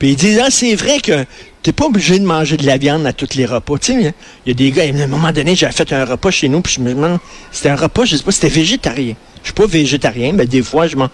Puis 0.00 0.10
il 0.10 0.16
dit, 0.16 0.40
ah, 0.40 0.50
c'est 0.50 0.74
vrai 0.74 0.98
que 0.98 1.24
T'es 1.62 1.72
pas 1.72 1.84
obligé 1.84 2.18
de 2.18 2.24
manger 2.24 2.56
de 2.56 2.64
la 2.64 2.78
viande 2.78 3.06
à 3.06 3.12
tous 3.12 3.34
les 3.34 3.44
repas. 3.44 3.76
Tu 3.76 3.92
sais, 3.92 4.14
il 4.46 4.48
y 4.48 4.50
a 4.50 4.54
des 4.54 4.70
gars, 4.70 4.84
à 4.84 5.04
un 5.04 5.06
moment 5.06 5.30
donné, 5.30 5.54
j'avais 5.54 5.74
fait 5.74 5.92
un 5.92 6.06
repas 6.06 6.30
chez 6.30 6.48
nous, 6.48 6.62
puis 6.62 6.74
je 6.74 6.80
me 6.80 6.94
demande, 6.94 7.18
c'était 7.52 7.68
un 7.68 7.76
repas, 7.76 8.06
je 8.06 8.16
sais 8.16 8.22
pas, 8.22 8.32
c'était 8.32 8.48
végétarien. 8.48 9.14
Je 9.42 9.48
suis 9.48 9.54
pas 9.54 9.66
végétarien, 9.66 10.32
mais 10.32 10.46
des 10.46 10.62
fois, 10.62 10.86
je 10.86 10.96
m'en... 10.96 11.08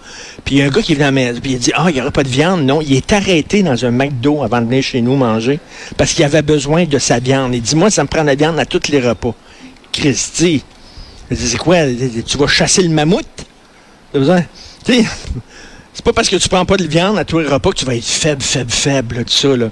Puis 0.45 0.55
il 0.55 0.57
y 0.59 0.61
a 0.61 0.65
un 0.65 0.69
gars 0.69 0.81
qui 0.81 0.95
vient 0.95 1.07
à 1.07 1.09
la 1.09 1.11
maison, 1.11 1.39
puis 1.41 1.51
il 1.51 1.59
dit, 1.59 1.71
ah, 1.75 1.87
il 1.89 1.97
y 1.97 2.01
aura 2.01 2.11
pas 2.11 2.23
de 2.23 2.29
viande? 2.29 2.63
Non, 2.63 2.79
il 2.81 2.95
est 2.95 3.11
arrêté 3.11 3.61
dans 3.61 3.83
un 3.83 3.91
McDo 3.91 4.41
avant 4.41 4.61
de 4.61 4.67
venir 4.67 4.83
chez 4.83 5.01
nous 5.01 5.17
manger, 5.17 5.59
parce 5.97 6.13
qu'il 6.13 6.23
avait 6.23 6.41
besoin 6.41 6.85
de 6.85 6.97
sa 6.97 7.19
viande. 7.19 7.53
Il 7.53 7.61
dit, 7.61 7.75
moi, 7.75 7.89
ça 7.89 8.03
me 8.03 8.07
prend 8.07 8.21
de 8.21 8.27
la 8.27 8.35
viande 8.35 8.57
à 8.57 8.65
tous 8.65 8.87
les 8.89 9.01
repas. 9.01 9.35
Christy, 9.91 10.63
c'est 11.29 11.57
quoi, 11.57 11.79
tu 12.25 12.37
vas 12.37 12.47
chasser 12.47 12.83
le 12.83 12.89
mammouth? 12.89 13.25
Tu 14.13 14.23
sais, 14.85 15.05
c'est 15.97 16.05
pas 16.05 16.13
parce 16.13 16.29
que 16.29 16.35
tu 16.35 16.47
prends 16.47 16.63
pas 16.63 16.77
de 16.77 16.83
viande 16.83 17.17
à 17.17 17.25
tous 17.25 17.39
les 17.39 17.47
repas 17.47 17.71
que 17.71 17.77
tu 17.77 17.85
vas 17.85 17.95
être 17.95 18.05
faible, 18.05 18.43
faible, 18.43 18.69
faible, 18.69 19.25
tout 19.25 19.33
ça, 19.33 19.57
là. 19.57 19.71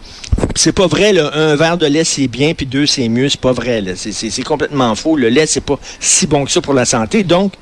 C'est 0.55 0.71
pas 0.71 0.87
vrai, 0.87 1.13
là. 1.13 1.29
Un 1.35 1.55
verre 1.55 1.77
de 1.77 1.85
lait, 1.85 2.03
c'est 2.03 2.27
bien, 2.27 2.55
puis 2.55 2.65
deux, 2.65 2.87
c'est 2.87 3.07
mieux. 3.09 3.29
C'est 3.29 3.39
pas 3.39 3.51
vrai, 3.51 3.79
là. 3.79 3.91
C'est 3.95 4.41
complètement 4.41 4.95
faux. 4.95 5.17
Le 5.17 5.29
lait, 5.29 5.45
c'est 5.45 5.61
pas 5.61 5.79
si 5.99 6.25
bon 6.25 6.43
que 6.43 6.51
ça 6.51 6.61
pour 6.61 6.73
la 6.73 6.85
santé. 6.85 7.23
Donc, 7.23 7.53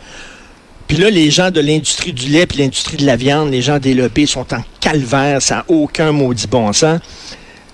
puis 0.88 0.96
là, 0.96 1.10
les 1.10 1.30
gens 1.30 1.52
de 1.52 1.60
l'industrie 1.60 2.14
du 2.14 2.30
lait 2.30 2.46
puis 2.46 2.60
l'industrie 2.60 2.96
de 2.96 3.06
la 3.06 3.18
viande, 3.18 3.52
les 3.52 3.62
gens 3.62 3.80
développés 3.80 4.28
sont 4.28 4.46
en 4.54 4.64
calvaire. 4.80 5.42
Ça 5.42 5.56
n'a 5.56 5.66
aucun 5.68 6.14
maudit 6.14 6.48
bon 6.48 6.72
sens. 6.72 7.02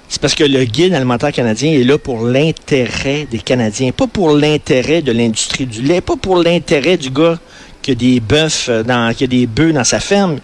C'est 0.07 0.19
parce 0.19 0.33
que 0.33 0.43
le 0.43 0.65
guide 0.65 0.95
alimentaire 0.95 1.31
canadien 1.31 1.71
est 1.71 1.83
là 1.83 1.99
pour 1.99 2.25
l'intérêt 2.25 3.27
des 3.29 3.37
Canadiens, 3.37 3.91
pas 3.91 4.07
pour 4.07 4.31
l'intérêt 4.31 5.03
de 5.03 5.11
l'industrie 5.11 5.67
du 5.67 5.83
lait, 5.83 6.01
pas 6.01 6.15
pour 6.15 6.41
l'intérêt 6.41 6.97
du 6.97 7.11
gars 7.11 7.37
qui 7.89 7.91
a 7.91 7.95
des 7.95 8.19
bœufs 8.19 8.83
dans, 8.85 9.13
qui 9.13 9.23
a 9.23 9.27
des 9.27 9.47
bœufs 9.47 9.71
dans 9.71 9.83
sa 9.83 9.99
ferme. 9.99 10.39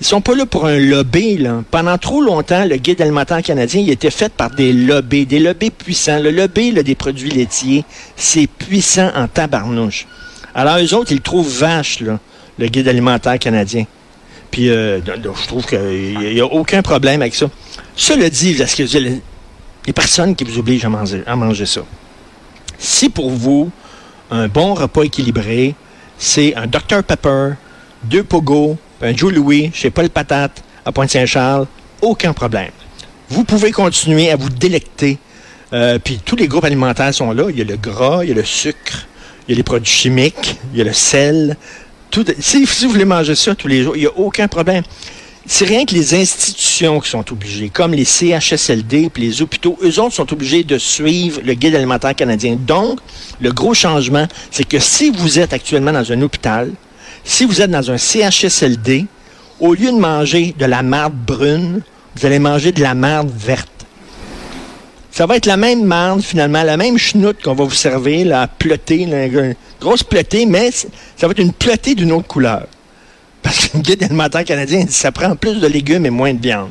Ils 0.00 0.06
sont 0.06 0.20
pas 0.20 0.34
là 0.34 0.46
pour 0.46 0.66
un 0.66 0.78
lobby. 0.78 1.46
Pendant 1.70 1.98
trop 1.98 2.22
longtemps, 2.22 2.64
le 2.64 2.76
guide 2.76 3.00
alimentaire 3.00 3.42
canadien 3.42 3.80
il 3.82 3.90
était 3.90 4.10
fait 4.10 4.32
par 4.32 4.50
des 4.50 4.72
lobbies, 4.72 5.26
des 5.26 5.38
lobbies 5.38 5.70
puissants. 5.70 6.18
Le 6.18 6.30
lobby 6.30 6.72
des 6.72 6.94
produits 6.94 7.30
laitiers, 7.30 7.84
c'est 8.16 8.46
puissant 8.46 9.10
en 9.14 9.28
tabarnouche. 9.28 10.06
Alors, 10.54 10.78
eux 10.78 10.94
autres, 10.94 11.12
ils 11.12 11.16
le 11.16 11.22
trouvent 11.22 11.48
vache, 11.48 12.00
le 12.00 12.66
guide 12.66 12.88
alimentaire 12.88 13.38
canadien. 13.38 13.84
Puis, 14.50 14.70
euh, 14.70 15.00
je 15.04 15.46
trouve 15.46 15.66
qu'il 15.66 16.18
n'y 16.18 16.40
a 16.40 16.46
aucun 16.46 16.80
problème 16.80 17.20
avec 17.20 17.34
ça. 17.34 17.50
Cela 17.94 18.30
dit, 18.30 18.52
est-ce 18.52 18.76
que 18.76 18.98
les 19.86 19.92
personnes 19.92 20.34
qui 20.34 20.44
vous 20.44 20.58
obligent 20.58 20.86
à 20.86 20.88
manger, 20.88 21.22
à 21.26 21.36
manger 21.36 21.66
ça. 21.66 21.82
Si 22.78 23.08
pour 23.08 23.30
vous, 23.30 23.70
un 24.30 24.48
bon 24.48 24.74
repas 24.74 25.02
équilibré, 25.02 25.74
c'est 26.18 26.54
un 26.56 26.66
Dr 26.66 27.02
Pepper, 27.06 27.52
deux 28.04 28.22
Pogo, 28.22 28.76
un 29.02 29.14
Joe 29.14 29.32
Louis 29.32 29.70
chez 29.74 29.90
Paul 29.90 30.08
Patate 30.08 30.62
à 30.84 30.92
Pointe-Saint-Charles, 30.92 31.66
aucun 32.00 32.32
problème. 32.32 32.70
Vous 33.28 33.44
pouvez 33.44 33.72
continuer 33.72 34.30
à 34.30 34.36
vous 34.36 34.50
délecter. 34.50 35.18
Euh, 35.72 35.98
puis 35.98 36.20
tous 36.24 36.36
les 36.36 36.46
groupes 36.46 36.64
alimentaires 36.64 37.12
sont 37.12 37.32
là. 37.32 37.46
Il 37.50 37.58
y 37.58 37.60
a 37.60 37.64
le 37.64 37.76
gras, 37.76 38.20
il 38.22 38.28
y 38.28 38.32
a 38.32 38.34
le 38.34 38.44
sucre, 38.44 39.06
il 39.46 39.52
y 39.52 39.54
a 39.54 39.56
les 39.56 39.62
produits 39.62 39.92
chimiques, 39.92 40.58
il 40.72 40.78
y 40.78 40.80
a 40.80 40.84
le 40.84 40.92
sel. 40.92 41.56
Tout, 42.10 42.24
si, 42.38 42.64
vous 42.64 42.90
voulez 42.90 43.04
manger 43.04 43.34
ça 43.34 43.54
tous 43.54 43.68
les 43.68 43.82
jours, 43.82 43.96
il 43.96 44.00
n'y 44.00 44.06
a 44.06 44.16
aucun 44.16 44.46
problème. 44.46 44.84
C'est 45.48 45.64
rien 45.64 45.84
que 45.84 45.94
les 45.94 46.12
institutions 46.12 46.98
qui 46.98 47.08
sont 47.08 47.32
obligées, 47.32 47.68
comme 47.68 47.92
les 47.92 48.04
CHSLD 48.04 49.10
et 49.16 49.20
les 49.20 49.42
hôpitaux, 49.42 49.78
eux 49.80 50.00
autres 50.00 50.14
sont 50.14 50.32
obligés 50.32 50.64
de 50.64 50.76
suivre 50.76 51.40
le 51.44 51.54
guide 51.54 51.76
alimentaire 51.76 52.16
canadien. 52.16 52.56
Donc, 52.58 52.98
le 53.40 53.52
gros 53.52 53.72
changement, 53.72 54.26
c'est 54.50 54.66
que 54.66 54.80
si 54.80 55.10
vous 55.10 55.38
êtes 55.38 55.52
actuellement 55.52 55.92
dans 55.92 56.10
un 56.10 56.20
hôpital, 56.22 56.72
si 57.22 57.44
vous 57.44 57.60
êtes 57.60 57.70
dans 57.70 57.92
un 57.92 57.96
CHSLD, 57.96 59.06
au 59.60 59.74
lieu 59.74 59.92
de 59.92 59.98
manger 59.98 60.52
de 60.58 60.64
la 60.64 60.82
marde 60.82 61.14
brune, 61.14 61.80
vous 62.16 62.26
allez 62.26 62.40
manger 62.40 62.72
de 62.72 62.82
la 62.82 62.94
marde 62.94 63.30
verte. 63.30 63.86
Ça 65.12 65.26
va 65.26 65.36
être 65.36 65.46
la 65.46 65.56
même 65.56 65.84
marde, 65.84 66.22
finalement, 66.22 66.64
la 66.64 66.76
même 66.76 66.98
chenoute 66.98 67.40
qu'on 67.42 67.54
va 67.54 67.64
vous 67.64 67.70
servir, 67.70 68.26
la 68.26 68.48
plotée, 68.48 69.02
une 69.02 69.54
grosse 69.80 70.02
plotée, 70.02 70.44
mais 70.44 70.72
ça 70.72 70.88
va 71.22 71.30
être 71.30 71.38
une 71.38 71.52
plotée 71.52 71.94
d'une 71.94 72.10
autre 72.10 72.26
couleur. 72.26 72.66
Parce 73.46 73.68
que 73.68 73.76
le 73.76 73.82
guide 73.84 74.02
alimentaire 74.02 74.44
canadien 74.44 74.82
dit 74.82 74.92
ça 74.92 75.12
prend 75.12 75.36
plus 75.36 75.60
de 75.60 75.68
légumes 75.68 76.04
et 76.04 76.10
moins 76.10 76.34
de 76.34 76.42
viande. 76.42 76.70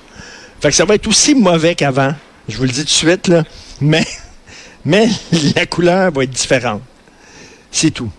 Fait 0.59 0.67
que 0.67 0.75
ça 0.75 0.83
va 0.83 0.95
être 0.95 1.07
aussi 1.07 1.33
mauvais 1.33 1.73
qu'avant. 1.73 2.13
Je 2.49 2.57
vous 2.57 2.63
le 2.63 2.69
dis 2.69 2.79
tout 2.79 2.83
de 2.83 2.89
suite, 2.89 3.29
là. 3.29 3.45
Mais, 3.79 4.05
mais 4.85 5.07
la 5.55 5.65
couleur 5.67 6.11
va 6.11 6.23
être 6.23 6.31
différente. 6.31 6.81
C'est 7.71 7.91
tout. 7.91 8.11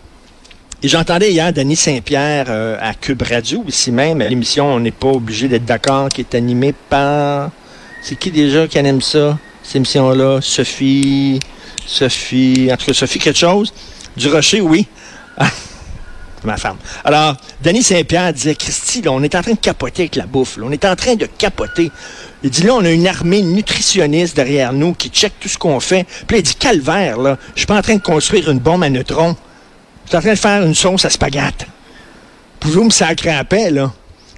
Et 0.83 0.89
j'entendais 0.89 1.33
hier 1.33 1.53
Denis 1.53 1.77
Saint-Pierre 1.77 2.47
euh, 2.49 2.79
à 2.81 2.95
Cube 2.95 3.21
Radio, 3.21 3.63
ici 3.69 3.93
même, 3.93 4.21
l'émission 4.21 4.73
On 4.73 4.81
n'est 4.81 4.91
pas 4.91 5.09
obligé 5.09 5.49
d'être 5.49 5.67
d'accord, 5.67 6.09
qui 6.09 6.23
est 6.23 6.35
animée 6.35 6.73
par... 6.89 7.51
C'est 8.01 8.19
qui 8.19 8.31
déjà 8.31 8.67
qui 8.67 8.79
aime 8.79 9.03
ça, 9.03 9.39
cette 9.63 9.77
émission-là? 9.77 10.41
Sophie... 10.41 11.41
Sophie... 11.87 12.71
En 12.73 12.77
tout 12.79 12.87
cas, 12.87 12.95
Sophie 12.95 13.19
quelque 13.19 13.39
chose? 13.39 13.75
Du 14.17 14.29
Rocher, 14.29 14.63
oui. 14.63 14.87
Alors, 17.05 17.37
Denis 17.63 17.83
Saint-Pierre 17.83 18.33
disait, 18.33 18.55
Christy, 18.55 19.03
là, 19.03 19.13
on 19.13 19.23
est 19.23 19.35
en 19.35 19.43
train 19.43 19.53
de 19.53 19.59
capoter 19.59 20.03
avec 20.03 20.17
la 20.17 20.27
bouffe. 20.27 20.59
on 20.63 20.71
est 20.71 20.85
en 20.85 20.95
train 20.97 21.15
de 21.15 21.27
capoter. 21.27 21.91
Il 22.43 22.51
dit, 22.51 22.63
là, 22.63 22.75
on 22.75 22.85
a 22.85 22.91
une 22.91 23.07
armée 23.07 23.43
nutritionniste 23.43 24.37
derrière 24.37 24.73
nous 24.73 24.95
qui 24.95 25.09
check 25.09 25.33
tout 25.41 25.49
ce 25.49 25.59
qu'on 25.59 25.81
fait. 25.81 26.05
Puis 26.27 26.37
là, 26.37 26.39
il 26.39 26.43
dit, 26.43 26.55
calvaire, 26.55 27.19
là, 27.19 27.39
je 27.55 27.61
suis 27.61 27.67
pas 27.67 27.77
en 27.77 27.83
train 27.83 27.97
de 27.97 28.03
construire 28.03 28.51
une 28.51 28.59
bombe 28.59 28.83
à 28.83 28.91
neutrons. 28.91 29.37
Je 30.05 30.11
suis 30.11 30.17
en 30.19 30.21
train 30.21 30.33
de 30.33 30.39
faire 30.39 30.63
une 30.63 30.75
sauce 30.75 31.05
à 31.05 31.11
spaghetti. 31.11 31.67
Pouvez-vous 32.61 32.85
me 32.85 32.91
sacrer 32.91 33.31
à 33.31 33.45
paix, 33.45 33.71
là? 33.71 33.93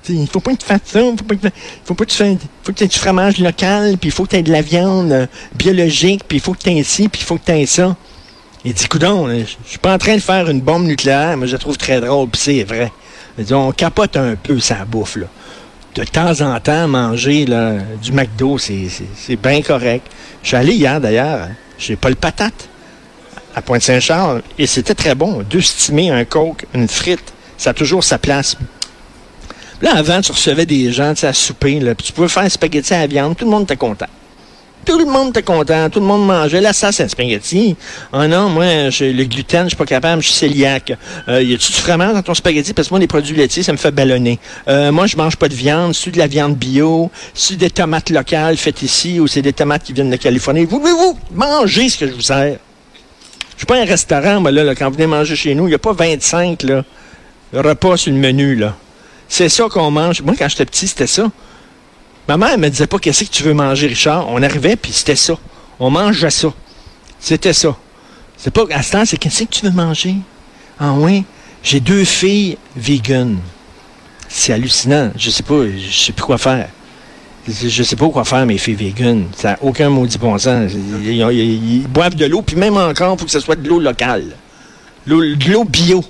Il 0.09 0.27
faut 0.27 0.41
pas 0.41 0.53
que 0.53 0.59
tu 0.59 0.67
fasses 0.67 0.81
ça, 0.87 1.01
il 1.01 1.19
faut 1.19 1.25
pas 1.25 1.35
que, 1.35 1.49
faut 1.85 1.95
pas 1.95 2.05
que 2.05 2.11
tu 2.11 2.17
fasses, 2.17 2.37
faut 2.63 2.73
que 2.73 2.85
aies 2.85 2.89
du 2.89 2.99
fromage 2.99 3.39
local, 3.39 3.99
puis 3.99 4.09
il 4.09 4.13
faut 4.13 4.25
que 4.25 4.31
tu 4.31 4.37
aies 4.37 4.43
de 4.43 4.53
la 4.53 4.63
viande 4.63 5.13
euh, 5.13 5.27
biologique, 5.55 6.23
puis 6.27 6.39
il 6.39 6.41
faut 6.41 6.55
que 6.55 6.63
tu 6.63 6.71
aies 6.71 6.83
ci, 6.83 7.09
puis 7.09 7.21
il 7.21 7.25
faut 7.25 7.37
que 7.37 7.45
tu 7.45 7.53
aies 7.53 7.67
ça. 7.67 7.95
Il 8.65 8.75
dit, 8.75 8.89
coudon, 8.89 9.29
je 9.29 9.45
suis 9.69 9.79
pas 9.79 9.95
en 9.95 9.99
train 9.99 10.17
de 10.17 10.21
faire 10.21 10.49
une 10.51 10.61
bombe 10.61 10.85
nucléaire, 10.85 11.37
mais 11.37 11.47
je 11.47 11.53
la 11.53 11.59
trouve 11.59 11.77
très 11.77 12.01
drôle, 12.01 12.29
puis 12.29 12.41
c'est 12.41 12.65
vrai. 12.65 12.93
dit, 13.39 13.55
on 13.55 13.71
capote 13.73 14.17
un 14.17 14.35
peu 14.35 14.59
sa 14.59 14.85
bouffe, 14.85 15.17
là. 15.17 15.27
De 15.95 16.05
temps 16.05 16.41
en 16.43 16.61
temps, 16.61 16.87
manger 16.87 17.45
du 18.03 18.13
McDo, 18.13 18.59
c'est 18.59 19.37
bien 19.43 19.63
correct. 19.63 20.07
Je 20.43 20.49
suis 20.49 20.57
allé 20.57 20.75
hier, 20.75 21.01
d'ailleurs, 21.01 21.49
j'ai 21.79 21.97
pas 21.97 22.09
le 22.09 22.15
patate 22.15 22.69
à 23.55 23.63
Pointe-Saint-Charles 23.63 24.43
et 24.59 24.67
c'était 24.67 24.95
très 24.95 25.15
bon. 25.17 25.43
Deux 25.49 25.61
stimés, 25.61 26.11
un 26.11 26.25
coke, 26.25 26.67
une 26.75 26.87
frite. 26.87 27.33
Ça 27.57 27.71
a 27.71 27.75
toujours 27.75 28.05
sa 28.05 28.19
place. 28.19 28.57
Là, 29.83 29.97
avant, 29.97 30.21
tu 30.21 30.31
recevais 30.31 30.67
des 30.67 30.93
gens 30.93 31.15
à 31.23 31.33
souper, 31.33 31.81
puis 31.81 32.07
tu 32.07 32.13
pouvais 32.13 32.29
faire 32.29 32.45
un 32.45 32.49
spaghetti 32.49 32.95
à 32.95 33.01
la 33.01 33.07
viande, 33.09 33.37
tout 33.37 33.45
le 33.45 33.51
monde 33.51 33.65
était 33.65 33.77
content. 33.77 34.07
Tout 34.85 34.99
le 34.99 35.05
monde 35.05 35.31
était 35.31 35.43
content, 35.43 35.91
tout 35.91 36.01
le 36.01 36.07
monde 36.07 36.27
mangeait. 36.27 36.65
Un 36.65 36.73
spaghetti. 36.73 37.77
Ah 38.13 38.27
non, 38.27 38.49
moi, 38.49 38.65
le 38.65 39.25
gluten, 39.25 39.65
je 39.65 39.69
suis 39.69 39.77
pas 39.77 39.85
capable, 39.85 40.23
je 40.23 40.29
suis 40.29 40.49
cœliaque. 40.49 40.93
Euh, 41.29 41.43
y 41.43 41.55
a-tu 41.55 41.73
du 41.73 41.79
fromage 41.79 42.15
dans 42.15 42.23
ton 42.23 42.35
spaghetti? 42.35 42.73
Parce 42.73 42.89
que 42.89 42.95
moi, 42.95 43.01
les 43.01 43.07
produits 43.07 43.37
laitiers, 43.37 43.63
ça 43.63 43.73
me 43.73 43.77
fait 43.77 43.91
ballonner. 43.91 44.39
Euh, 44.67 44.91
moi, 44.93 45.07
je 45.07 45.17
mange 45.17 45.37
pas 45.37 45.49
de 45.49 45.55
viande. 45.55 45.95
C'est 45.95 46.11
de 46.11 46.19
la 46.19 46.27
viande 46.27 46.57
bio? 46.57 47.11
C'est 47.35 47.57
des 47.57 47.71
tomates 47.71 48.11
locales 48.11 48.57
faites 48.57 48.83
ici 48.83 49.21
ou 49.21 49.27
c'est 49.27 49.43
des 49.43 49.53
tomates 49.53 49.83
qui 49.83 49.93
viennent 49.93 50.11
de 50.11 50.17
Californie? 50.17 50.65
Vous 50.65 50.79
pouvez-vous 50.79 51.19
manger 51.33 51.89
ce 51.89 51.99
que 51.99 52.07
je 52.07 52.13
vous 52.13 52.23
sers? 52.23 52.59
Je 53.53 53.59
suis 53.59 53.67
pas 53.67 53.77
un 53.77 53.85
restaurant, 53.85 54.41
moi, 54.41 54.53
là, 54.53 54.75
quand 54.75 54.89
vous 54.89 54.95
venez 54.95 55.07
manger 55.07 55.35
chez 55.35 55.55
nous. 55.55 55.67
Il 55.67 55.71
n'y 55.71 55.75
a 55.75 55.79
pas 55.79 55.93
25, 55.93 56.63
là, 56.63 56.85
repas 57.53 57.97
sur 57.97 58.13
le 58.13 58.19
menu, 58.19 58.55
là. 58.55 58.77
C'est 59.29 59.49
ça 59.49 59.65
qu'on 59.69 59.91
mange. 59.91 60.23
Moi, 60.23 60.35
quand 60.39 60.49
j'étais 60.49 60.65
petit, 60.65 60.89
c'était 60.89 61.07
ça. 61.07 61.31
Ma 62.29 62.37
mère 62.37 62.59
me 62.59 62.69
disait 62.69 62.87
pas 62.87 62.99
qu'est-ce 62.99 63.25
que 63.25 63.31
tu 63.31 63.43
veux 63.43 63.55
manger, 63.55 63.87
Richard? 63.87 64.29
On 64.29 64.43
arrivait, 64.43 64.77
puis 64.77 64.93
c'était 64.93 65.17
ça. 65.17 65.35
On 65.81 65.91
mangeait 65.91 66.31
ça. 66.31 66.53
C'était 67.19 67.53
ça. 67.55 67.75
C'est 68.37 68.51
pas, 68.53 68.65
à 68.71 68.83
ce 68.83 68.93
temps, 68.93 69.05
c'est 69.05 69.17
qu'est-ce 69.17 69.45
que 69.45 69.49
tu 69.49 69.65
veux 69.65 69.73
manger? 69.73 70.15
Ah 70.79 70.93
oui, 70.93 71.25
j'ai 71.63 71.81
deux 71.81 72.05
filles 72.05 72.57
vegan. 72.77 73.39
C'est 74.29 74.53
hallucinant. 74.53 75.11
Je 75.17 75.31
sais 75.31 75.43
pas, 75.43 75.63
je 75.67 75.91
sais 75.97 76.13
plus 76.13 76.23
quoi 76.25 76.39
faire. 76.39 76.69
Je 77.49 77.83
sais 77.83 77.97
pas 77.97 78.09
quoi 78.11 78.25
faire, 78.27 78.45
mes 78.45 78.59
filles 78.59 78.75
vegan. 78.75 79.25
Ça 79.35 79.53
n'a 79.53 79.59
aucun 79.63 79.89
maudit 79.89 80.19
bon 80.19 80.37
sens. 80.37 80.73
Ils, 80.75 81.23
ils- 81.23 81.89
boivent 81.89 82.15
de 82.15 82.27
l'eau, 82.27 82.43
puis 82.43 82.57
même 82.57 82.77
encore, 82.77 83.15
il 83.15 83.19
faut 83.19 83.25
que 83.25 83.31
ce 83.31 83.41
soit 83.41 83.57
de 83.57 83.67
l'eau 83.67 83.81
locale. 83.81 84.27
L'eau- 85.07 85.35
De 85.35 85.51
l'eau 85.51 85.65
bio. 85.65 86.05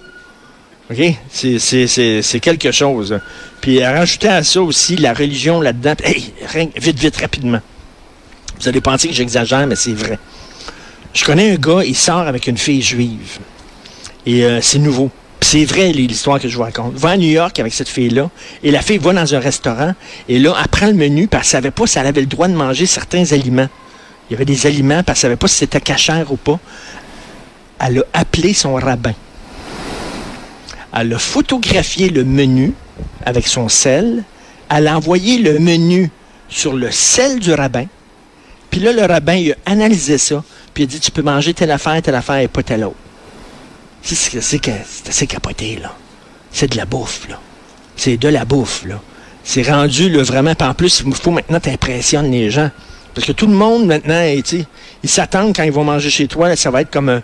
OK? 0.91 1.15
C'est 1.31 2.41
quelque 2.41 2.73
chose. 2.73 3.19
Puis 3.69 3.83
à 3.83 3.93
rajouter 3.93 4.29
à 4.29 4.43
ça 4.43 4.63
aussi 4.63 4.97
la 4.97 5.13
religion 5.13 5.61
là-dedans. 5.61 5.93
Hey, 6.03 6.33
vite, 6.79 6.99
vite, 6.99 7.17
rapidement. 7.19 7.61
Vous 8.59 8.67
allez 8.67 8.81
penser 8.81 9.09
que 9.09 9.15
j'exagère, 9.15 9.67
mais 9.67 9.77
c'est 9.77 9.93
vrai. 9.93 10.19
Je 11.13 11.23
connais 11.23 11.51
un 11.51 11.57
gars, 11.57 11.85
il 11.85 11.95
sort 11.95 12.27
avec 12.27 12.47
une 12.47 12.57
fille 12.57 12.81
juive. 12.81 13.41
Et 14.25 14.43
euh, 14.43 14.61
c'est 14.63 14.79
nouveau. 14.79 15.11
C'est 15.43 15.67
vrai 15.67 15.93
l'histoire 15.93 16.41
que 16.41 16.49
je 16.49 16.57
vous 16.57 16.63
raconte. 16.63 16.95
Va 16.95 17.11
à 17.11 17.17
New 17.19 17.29
York 17.29 17.61
avec 17.61 17.75
cette 17.75 17.91
fille-là, 17.91 18.31
et 18.63 18.71
la 18.71 18.81
fille 18.81 18.97
va 18.97 19.13
dans 19.13 19.35
un 19.35 19.39
restaurant, 19.39 19.95
et 20.31 20.39
là, 20.39 20.57
elle 20.59 20.69
prend 20.69 20.87
le 20.87 20.95
menu, 20.95 21.29
puis 21.29 21.39
elle 21.39 21.45
savait 21.47 21.71
pas 21.71 21.87
si 21.87 21.99
elle 21.99 22.07
avait 22.07 22.23
le 22.23 22.27
droit 22.27 22.49
de 22.49 22.55
manger 22.55 22.87
certains 22.87 23.33
aliments. 23.33 23.69
Il 24.31 24.33
y 24.33 24.37
avait 24.37 24.47
des 24.47 24.67
aliments, 24.67 25.03
puis 25.03 25.11
elle 25.11 25.17
savait 25.17 25.37
pas 25.37 25.47
si 25.47 25.57
c'était 25.57 25.83
cachère 25.83 26.33
ou 26.33 26.37
pas. 26.37 26.59
Elle 27.87 27.99
a 27.99 28.03
appelé 28.15 28.55
son 28.55 28.77
rabbin. 28.77 29.13
Elle 30.99 31.13
a 31.13 31.19
photographié 31.19 32.09
le 32.09 32.25
menu 32.25 32.73
avec 33.25 33.47
son 33.47 33.69
sel. 33.69 34.25
Elle 34.71 34.89
a 34.89 34.97
envoyé 34.97 35.39
le 35.39 35.59
menu 35.59 36.11
sur 36.49 36.75
le 36.75 36.91
sel 36.91 37.41
du 37.41 37.53
rabbin. 37.53 37.87
Puis 38.71 38.81
là, 38.81 38.93
le 38.93 39.03
rabbin, 39.03 39.35
il 39.35 39.53
a 39.53 39.57
analysé 39.67 40.19
ça. 40.19 40.43
Puis 40.75 40.85
il 40.85 40.87
a 40.87 40.91
dit, 40.91 41.01
tu 41.01 41.11
peux 41.11 41.23
manger 41.23 41.55
telle 41.55 41.71
affaire, 41.71 42.01
telle 42.03 42.15
affaire 42.15 42.39
et 42.39 42.49
pas 42.49 42.63
telle 42.63 42.85
autre. 42.85 42.97
C'est 44.03 44.39
assez 44.39 45.27
capoté, 45.27 45.79
là. 45.83 45.95
C'est 46.53 46.71
de 46.71 46.77
la 46.77 46.87
bouffe, 46.87 47.29
là. 47.29 47.41
C'est 47.97 48.17
de 48.17 48.29
la 48.29 48.45
bouffe, 48.45 48.85
là. 48.87 49.01
C'est 49.45 49.63
rendu, 49.63 50.09
là, 50.11 50.23
vraiment. 50.23 50.55
Puis 50.55 50.69
en 50.69 50.75
plus, 50.75 51.03
il 51.05 51.15
faut 51.15 51.31
maintenant 51.31 51.59
que 51.59 51.65
tu 51.65 51.71
impressionnes 51.71 52.31
les 52.31 52.51
gens. 52.51 52.71
Parce 53.15 53.27
que 53.27 53.33
tout 53.33 53.47
le 53.47 53.55
monde, 53.55 53.87
maintenant, 53.87 54.23
sais, 54.45 54.67
ils 55.03 55.09
s'attendent 55.09 55.55
quand 55.57 55.65
ils 55.65 55.73
vont 55.73 55.85
manger 55.85 56.11
chez 56.11 56.29
toi, 56.29 56.49
là, 56.49 56.57
ça 56.57 56.71
va 56.71 56.83
être 56.83 56.91
comme 56.91 57.09
un, 57.09 57.23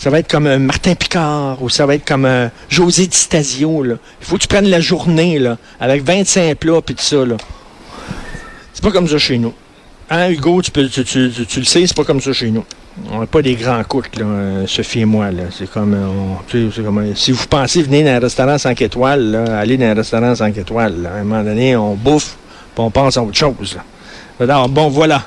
ça 0.00 0.08
va 0.08 0.18
être 0.20 0.30
comme 0.30 0.46
un 0.46 0.58
Martin 0.58 0.94
Picard 0.94 1.62
ou 1.62 1.68
ça 1.68 1.84
va 1.84 1.94
être 1.94 2.06
comme 2.08 2.24
un 2.24 2.50
José 2.70 3.06
Di 3.06 3.14
Stasio, 3.16 3.82
là. 3.82 3.96
Il 4.22 4.26
faut 4.26 4.36
que 4.36 4.40
tu 4.40 4.48
prennes 4.48 4.70
la 4.70 4.80
journée, 4.80 5.38
là, 5.38 5.58
avec 5.78 6.02
25 6.02 6.56
plats 6.56 6.80
puis 6.80 6.94
tout 6.94 7.02
ça, 7.04 7.22
là. 7.26 7.36
C'est 8.72 8.82
pas 8.82 8.92
comme 8.92 9.06
ça 9.06 9.18
chez 9.18 9.36
nous. 9.36 9.52
Hein, 10.08 10.30
Hugo, 10.30 10.62
tu, 10.62 10.70
le 10.74 10.88
sais, 11.64 11.86
c'est 11.86 11.94
pas 11.94 12.04
comme 12.04 12.20
ça 12.22 12.32
chez 12.32 12.50
nous. 12.50 12.64
On 13.12 13.20
n'est 13.20 13.26
pas 13.26 13.42
des 13.42 13.54
grands 13.56 13.84
cooks, 13.84 14.16
là, 14.16 14.24
euh, 14.24 14.66
Sophie 14.66 15.00
et 15.00 15.04
moi. 15.04 15.30
Là. 15.30 15.42
C'est 15.50 15.70
comme, 15.70 15.92
euh, 15.92 16.06
on- 16.06 16.98
euh, 16.98 17.12
si 17.14 17.30
vous 17.30 17.46
pensez 17.46 17.82
venir 17.82 18.06
dans 18.06 18.12
un 18.16 18.20
restaurant 18.20 18.56
5 18.56 18.80
étoiles, 18.80 19.30
là, 19.32 19.58
aller 19.58 19.76
dans 19.76 19.84
un 19.84 19.94
restaurant 19.94 20.34
5 20.34 20.56
étoiles, 20.56 21.06
à 21.14 21.18
un 21.18 21.24
moment 21.24 21.44
donné, 21.44 21.76
on 21.76 21.94
bouffe, 21.94 22.36
puis 22.74 22.82
on 22.84 22.90
pense 22.90 23.18
à 23.18 23.22
autre 23.22 23.36
chose. 23.36 23.78
Alors, 24.40 24.66
bon, 24.68 24.88
voilà. 24.88 25.24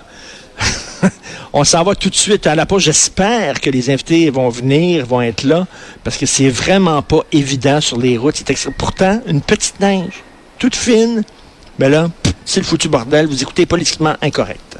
On 1.53 1.63
s'en 1.63 1.83
va 1.83 1.93
tout 1.93 2.09
de 2.09 2.15
suite 2.15 2.47
à 2.47 2.55
la 2.55 2.65
pause. 2.65 2.83
J'espère 2.83 3.61
que 3.61 3.69
les 3.69 3.91
invités 3.91 4.29
vont 4.31 4.49
venir, 4.49 5.05
vont 5.05 5.21
être 5.21 5.43
là, 5.43 5.67
parce 6.03 6.17
que 6.17 6.25
c'est 6.25 6.49
vraiment 6.49 7.01
pas 7.03 7.21
évident 7.31 7.79
sur 7.79 7.97
les 7.97 8.17
routes. 8.17 8.43
C'est 8.45 8.71
Pourtant, 8.71 9.21
une 9.27 9.41
petite 9.41 9.79
neige, 9.79 10.23
toute 10.57 10.75
fine, 10.75 11.23
mais 11.77 11.89
là, 11.89 12.09
c'est 12.43 12.59
le 12.59 12.65
foutu 12.65 12.89
bordel. 12.89 13.27
Vous 13.27 13.41
écoutez 13.41 13.65
politiquement 13.65 14.15
incorrect. 14.21 14.72